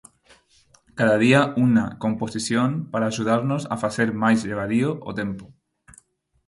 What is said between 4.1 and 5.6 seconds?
máis levadío o tempo...